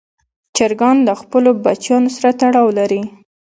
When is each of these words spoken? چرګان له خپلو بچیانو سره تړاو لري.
چرګان 0.55 0.97
له 1.07 1.13
خپلو 1.21 1.49
بچیانو 1.63 2.09
سره 2.17 2.31
تړاو 2.41 2.67
لري. 2.79 3.01